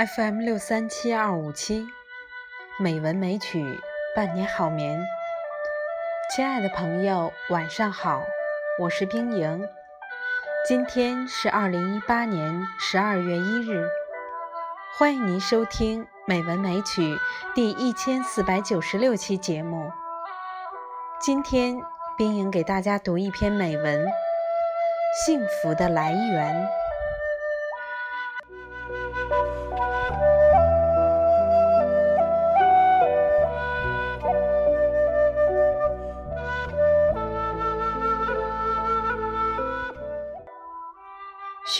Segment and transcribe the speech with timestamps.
[0.00, 1.86] FM 六三七二五七，
[2.78, 3.62] 美文美曲
[4.16, 4.98] 伴你好眠。
[6.34, 8.22] 亲爱的朋友，晚上好，
[8.78, 9.68] 我是冰莹。
[10.66, 13.86] 今天是二零一八年十二月一日，
[14.98, 17.02] 欢迎您收听《美文美曲》
[17.54, 19.92] 第一千四百九十六期节目。
[21.20, 21.78] 今天，
[22.16, 24.06] 冰莹给大家读一篇美文：
[25.26, 26.79] 幸福的来源。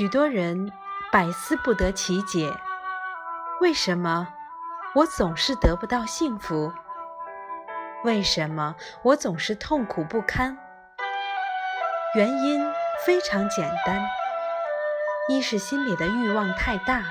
[0.00, 0.72] 许多人
[1.12, 2.50] 百思不得其解，
[3.60, 4.28] 为什么
[4.94, 6.72] 我总是得不到幸福？
[8.02, 10.56] 为什么我总是痛苦不堪？
[12.14, 12.64] 原因
[13.04, 14.02] 非常简单：
[15.28, 17.02] 一是心里的欲望太大，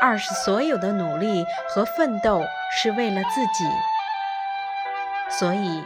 [0.00, 3.64] 二是所有的努力和奋斗是为了自己。
[5.36, 5.84] 所以，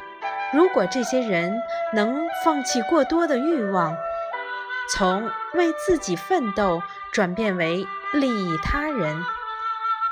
[0.52, 1.58] 如果这些人
[1.94, 3.96] 能放弃过多的欲望，
[4.94, 9.22] 从为自己奋斗转变为利益他人，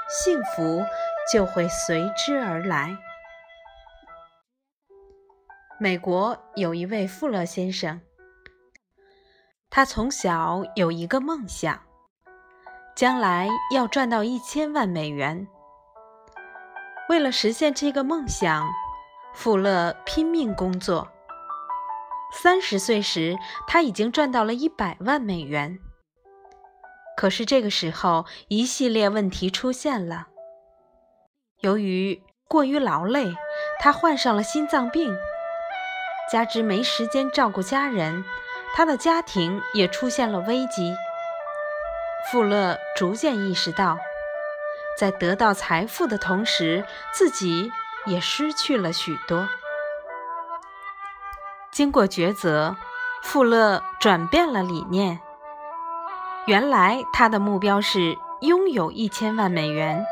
[0.08, 0.82] 幸福
[1.30, 2.96] 就会随之而来。
[5.78, 8.00] 美国有一位富勒先生，
[9.68, 11.82] 他从小有一个梦想，
[12.96, 15.46] 将来要赚到一千万美元。
[17.10, 18.66] 为了实现这个梦想，
[19.34, 21.10] 富勒拼命工作。
[22.32, 23.36] 三十岁时，
[23.66, 25.78] 他已经赚到了一百万美元。
[27.16, 30.28] 可是这个时候，一系列问题出现了。
[31.60, 33.34] 由于过于劳累，
[33.78, 35.14] 他患上了心脏病，
[36.32, 38.24] 加之没时间照顾家人，
[38.74, 40.94] 他的家庭也出现了危机。
[42.30, 43.98] 富勒逐渐意识到，
[44.98, 47.70] 在得到财富的同时，自己
[48.06, 49.46] 也失去了许多。
[51.80, 52.76] 经过抉择，
[53.22, 55.18] 富勒转变了理念。
[56.44, 60.04] 原来他的目标是拥有一千万美元，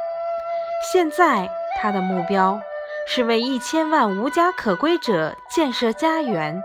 [0.91, 2.59] 现在他的目标
[3.07, 6.63] 是为一千万无家可归者建设家园。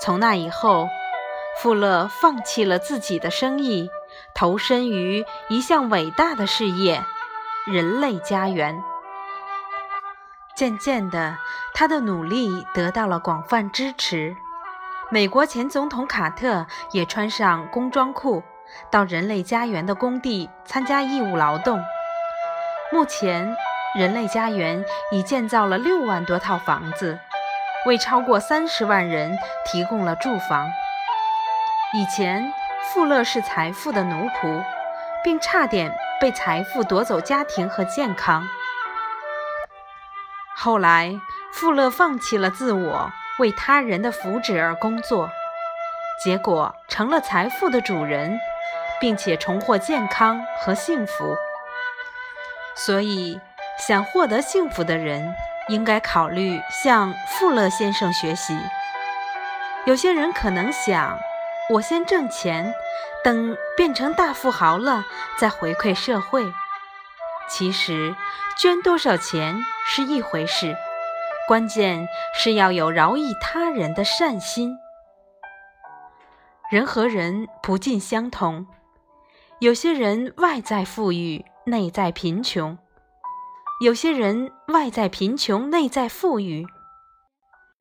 [0.00, 0.86] 从那以后，
[1.60, 3.90] 富勒放弃了自己的生意，
[4.36, 7.02] 投身于一项伟大的事业——
[7.66, 8.80] 人类家园。
[10.54, 11.36] 渐渐的，
[11.78, 14.34] 他的努力得到了广泛支持。
[15.10, 18.42] 美国前总统卡特也穿上工装裤，
[18.90, 21.78] 到人类家园的工地参加义务劳动。
[22.90, 23.54] 目前，
[23.94, 24.82] 人类家园
[25.12, 27.18] 已建造了六万多套房子，
[27.84, 30.66] 为超过三十万人提供了住房。
[31.92, 32.50] 以前，
[32.84, 34.64] 富勒是财富的奴仆，
[35.22, 38.42] 并差点被财富夺走家庭和健康。
[40.56, 41.14] 后来，
[41.58, 45.30] 富勒放弃了自我，为他人的福祉而工作，
[46.22, 48.38] 结果成了财富的主人，
[49.00, 51.34] 并且重获健康和幸福。
[52.74, 53.40] 所以，
[53.78, 55.34] 想获得幸福的人
[55.68, 58.54] 应该考虑向富勒先生学习。
[59.86, 61.18] 有些人可能想，
[61.70, 62.74] 我先挣钱，
[63.24, 65.06] 等变成大富豪了
[65.38, 66.44] 再回馈社会。
[67.48, 68.14] 其实，
[68.58, 69.56] 捐多少钱
[69.86, 70.76] 是一回事，
[71.46, 74.76] 关键是要有饶益他人的善心。
[76.68, 78.66] 人和人不尽相同，
[79.60, 82.76] 有些人外在富裕，内在贫穷；
[83.80, 86.66] 有些人外在贫穷，内在富裕；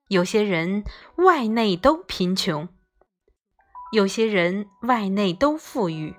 [0.09, 0.83] 有些人
[1.15, 2.69] 外内都贫穷，
[3.91, 6.15] 有些人外内都富裕。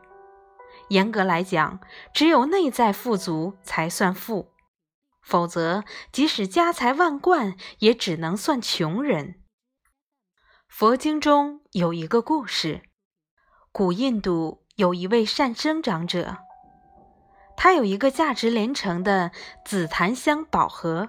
[0.89, 1.79] 严格来讲，
[2.13, 4.49] 只有内在富足才算富，
[5.27, 5.83] 否则
[6.13, 9.43] 即使家财万贯，也只能算穷人。
[10.69, 12.83] 佛经中有一个故事：
[13.73, 16.37] 古印度有一位善生长者，
[17.57, 19.33] 他有一个价值连城的
[19.65, 21.09] 紫檀香宝盒。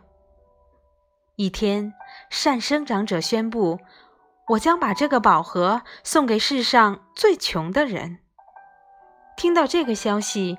[1.36, 1.94] 一天，
[2.32, 3.80] 善生长者宣布
[4.50, 8.18] ：“我将把这个宝盒送给世上最穷的人。”
[9.38, 10.58] 听到这个消息，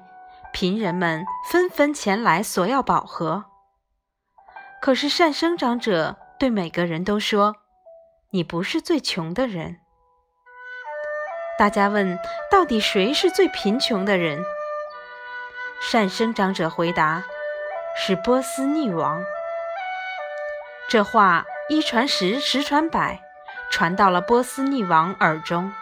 [0.52, 3.44] 贫人们纷纷前来索要宝盒。
[4.80, 7.56] 可是善生长者对每个人都说
[8.30, 9.78] ：“你不是最穷的人。”
[11.58, 12.18] 大家问
[12.50, 14.44] ：“到底谁是最贫穷的人？”
[15.82, 17.24] 善生长者回答
[17.96, 19.22] ：“是波斯匿王。”
[20.88, 23.20] 这话一传十，十传百，
[23.70, 25.72] 传到了波斯匿王耳中。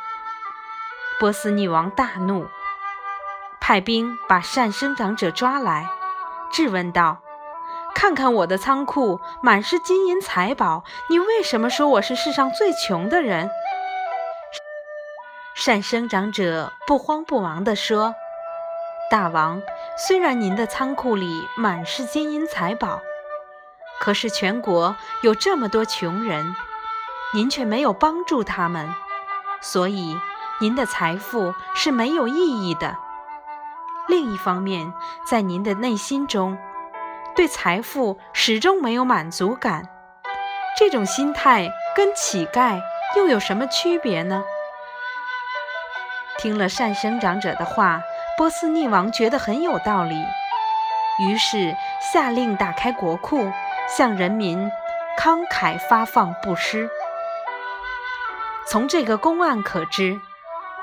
[1.21, 2.49] 波斯匿王大怒。
[3.67, 5.91] 派兵把善生长者抓来，
[6.53, 7.19] 质问道
[7.97, 13.51] ：“看看我的仓库，满是金银财宝，你为什么说我是世上最穷的人？”
[15.57, 18.15] 善生长者不慌不忙地说
[19.11, 19.61] ：“大王，
[19.99, 23.01] 虽然您的仓库里满是金银财宝，
[23.99, 26.55] 可是全国有这么多穷人，
[27.35, 28.95] 您却没有帮助他们，
[29.61, 30.17] 所以
[30.61, 32.99] 您的财富是没有意义的。
[34.09, 34.93] 另一方面，
[35.29, 36.57] 在您的内心中，
[37.35, 39.89] 对财富始终没有满足感，
[40.79, 42.81] 这种心态跟乞丐
[43.17, 44.45] 又有什么区别呢？”
[46.39, 48.01] 听了善生长者的话，
[48.37, 50.15] 波斯匿王觉得很有道理，
[51.21, 51.75] 于是
[52.13, 53.51] 下令打开国库，
[53.89, 54.71] 向人民
[55.19, 56.89] 慷慨发放布施。
[58.69, 60.21] 从这个公案可知，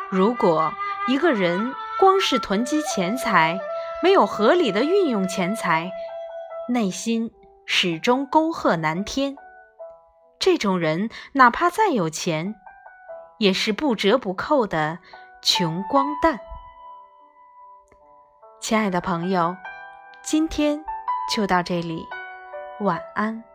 [0.09, 0.73] 如果
[1.07, 3.61] 一个人光是囤积钱财，
[4.03, 5.89] 没有合理的运用钱财，
[6.67, 7.31] 内心
[7.65, 9.37] 始终沟壑难填，
[10.37, 12.55] 这种人哪怕再有钱，
[13.37, 14.99] 也是不折不扣的。
[15.41, 16.41] 穷光蛋，
[18.59, 19.55] 亲爱的朋友，
[20.21, 20.83] 今天
[21.33, 22.05] 就到这里，
[22.81, 23.45] 晚安。